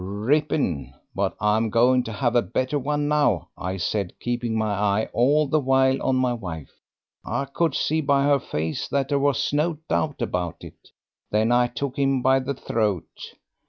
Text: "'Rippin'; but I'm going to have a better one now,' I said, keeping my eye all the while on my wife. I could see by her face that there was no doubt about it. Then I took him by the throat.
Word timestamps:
"'Rippin'; 0.03 0.95
but 1.13 1.35
I'm 1.39 1.69
going 1.69 2.01
to 2.05 2.11
have 2.11 2.35
a 2.35 2.41
better 2.41 2.79
one 2.79 3.07
now,' 3.07 3.49
I 3.55 3.77
said, 3.77 4.13
keeping 4.19 4.57
my 4.57 4.73
eye 4.73 5.09
all 5.13 5.45
the 5.47 5.59
while 5.59 6.01
on 6.01 6.15
my 6.15 6.33
wife. 6.33 6.71
I 7.23 7.45
could 7.45 7.75
see 7.75 8.01
by 8.01 8.23
her 8.23 8.39
face 8.39 8.87
that 8.87 9.09
there 9.09 9.19
was 9.19 9.53
no 9.53 9.77
doubt 9.87 10.19
about 10.19 10.63
it. 10.63 10.89
Then 11.29 11.51
I 11.51 11.67
took 11.67 11.97
him 11.99 12.23
by 12.23 12.39
the 12.39 12.55
throat. 12.55 13.03